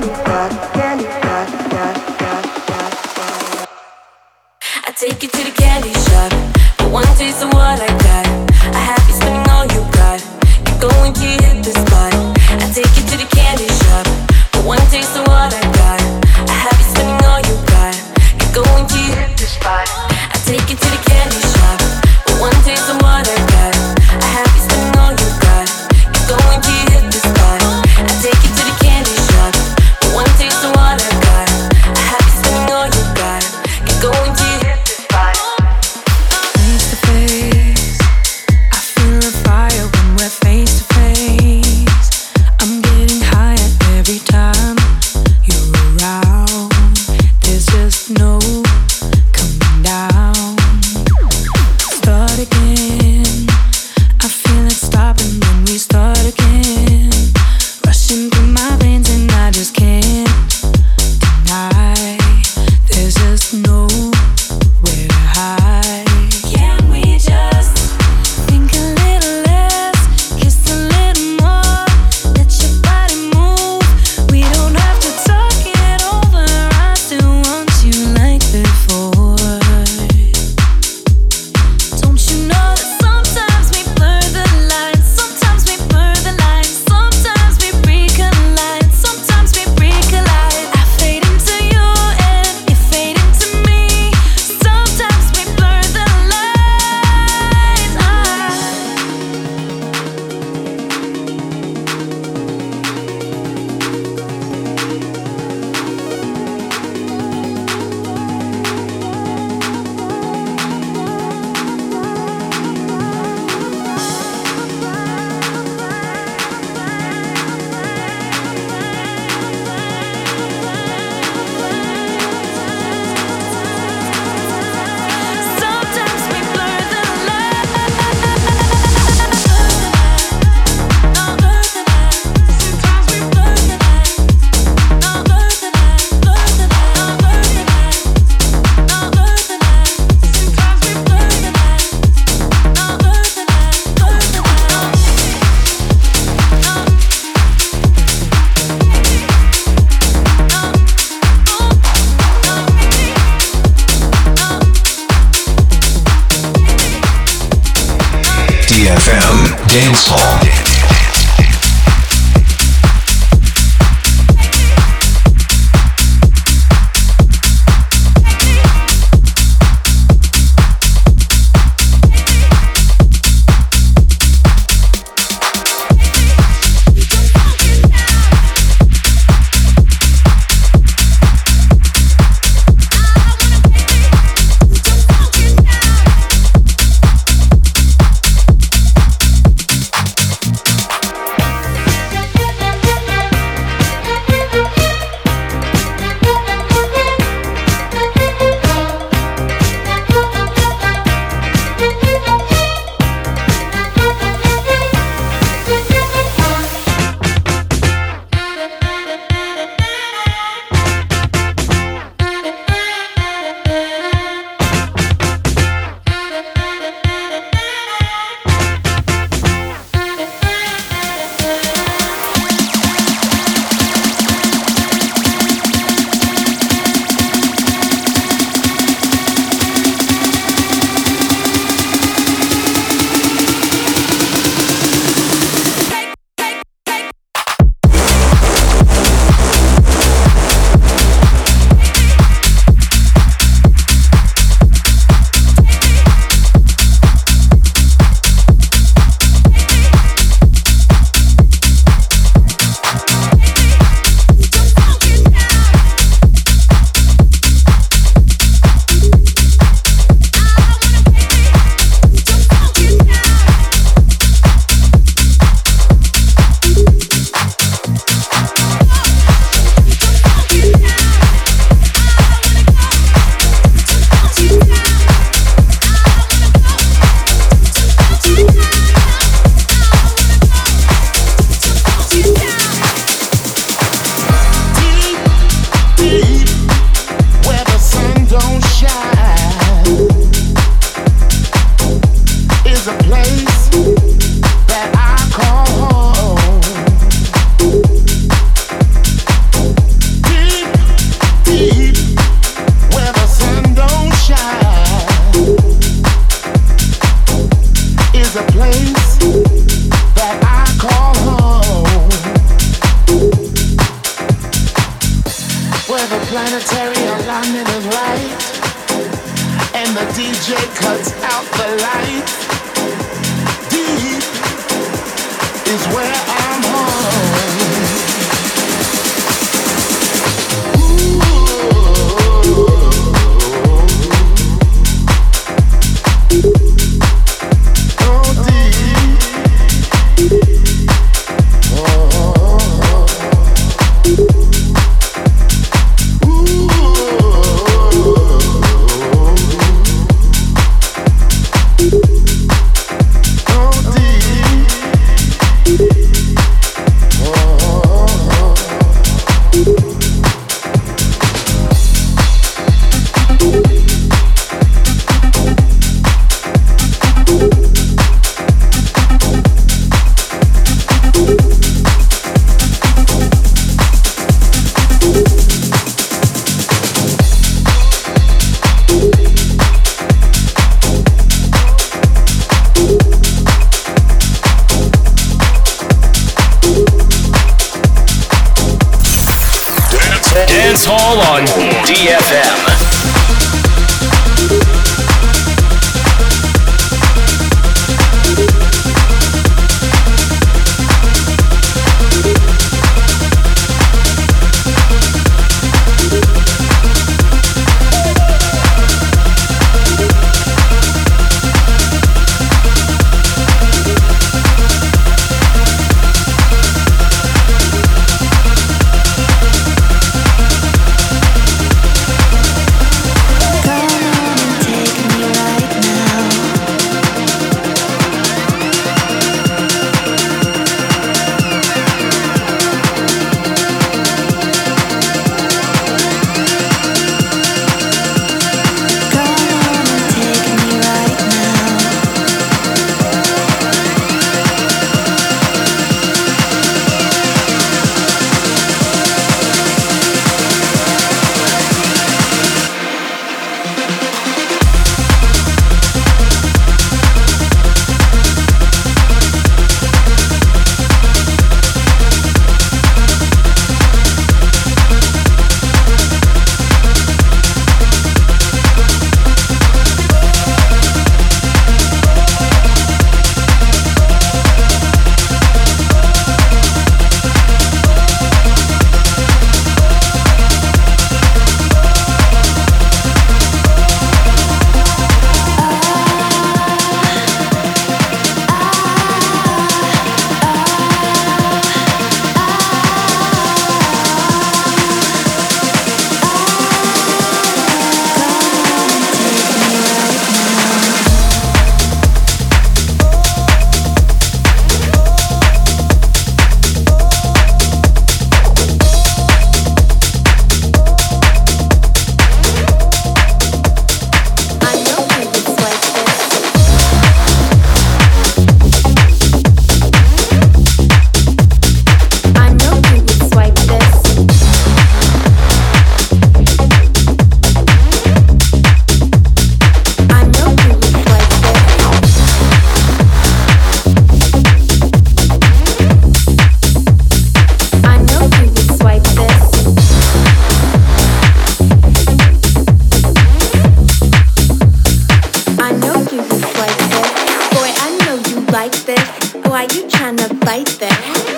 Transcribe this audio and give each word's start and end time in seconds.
time. 0.00 0.25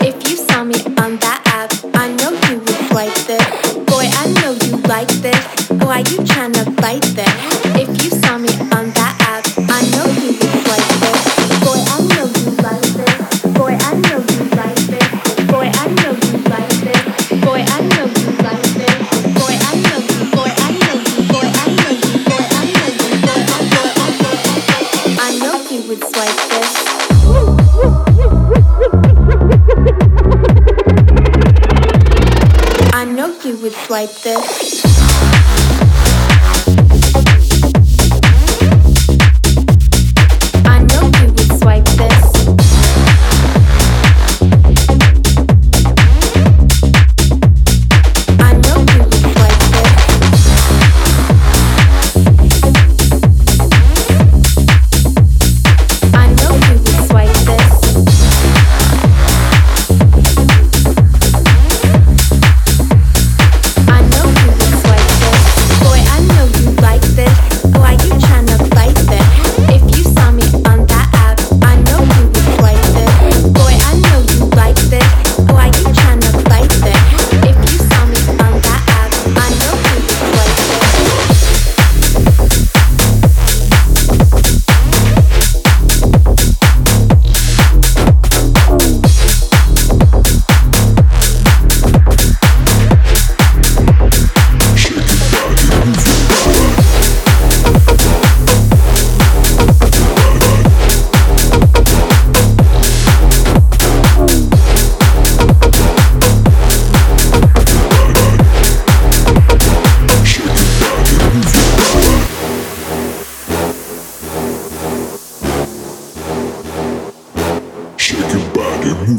If 0.00 0.28
you 0.28 0.37
saw 0.37 0.64
me 0.64 0.75
on 0.99 1.16
that 1.18 1.42
app, 1.47 1.73
I 1.94 2.08
know 2.14 2.30
you 2.49 2.58
would 2.58 2.90
like 2.92 3.14
this. 3.26 3.44
Boy, 3.87 4.06
I 4.06 4.26
know 4.40 4.52
you 4.64 4.76
like 4.88 5.08
this. 5.08 5.70
You 6.08 6.25
that? 7.16 7.35
If 7.76 7.88
you 8.02 8.07
like 33.90 34.12
this. 34.23 34.88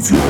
friends. 0.00 0.29